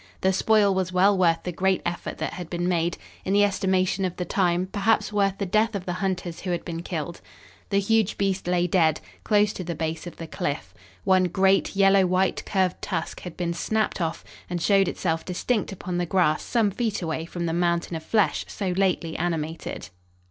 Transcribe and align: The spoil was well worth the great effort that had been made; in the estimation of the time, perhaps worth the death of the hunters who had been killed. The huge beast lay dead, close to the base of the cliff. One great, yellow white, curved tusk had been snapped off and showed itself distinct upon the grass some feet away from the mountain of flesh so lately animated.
The 0.21 0.33
spoil 0.33 0.73
was 0.73 0.91
well 0.91 1.15
worth 1.15 1.43
the 1.43 1.51
great 1.51 1.79
effort 1.85 2.17
that 2.17 2.33
had 2.33 2.49
been 2.49 2.67
made; 2.67 2.97
in 3.23 3.33
the 3.33 3.43
estimation 3.43 4.03
of 4.03 4.15
the 4.15 4.25
time, 4.25 4.65
perhaps 4.71 5.13
worth 5.13 5.37
the 5.37 5.45
death 5.45 5.75
of 5.75 5.85
the 5.85 5.93
hunters 6.01 6.39
who 6.39 6.49
had 6.49 6.65
been 6.65 6.81
killed. 6.81 7.21
The 7.69 7.79
huge 7.79 8.17
beast 8.17 8.47
lay 8.47 8.65
dead, 8.65 8.99
close 9.23 9.53
to 9.53 9.63
the 9.63 9.75
base 9.75 10.07
of 10.07 10.17
the 10.17 10.25
cliff. 10.25 10.73
One 11.03 11.25
great, 11.25 11.75
yellow 11.75 12.07
white, 12.07 12.43
curved 12.47 12.81
tusk 12.81 13.19
had 13.21 13.37
been 13.37 13.53
snapped 13.53 14.01
off 14.01 14.23
and 14.49 14.59
showed 14.59 14.87
itself 14.87 15.23
distinct 15.23 15.71
upon 15.71 15.99
the 15.99 16.07
grass 16.07 16.41
some 16.41 16.71
feet 16.71 17.03
away 17.03 17.25
from 17.25 17.45
the 17.45 17.53
mountain 17.53 17.95
of 17.95 18.01
flesh 18.01 18.43
so 18.47 18.69
lately 18.69 19.15
animated. 19.17 19.89